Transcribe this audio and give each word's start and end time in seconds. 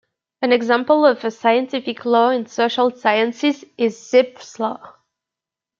An 0.41 0.51
example 0.51 1.05
of 1.05 1.23
a 1.23 1.29
scientific 1.29 2.05
law 2.05 2.29
in 2.29 2.47
social 2.47 2.89
sciences 2.89 3.63
is 3.77 3.99
Zipf's 4.11 4.59
law. 4.59 4.95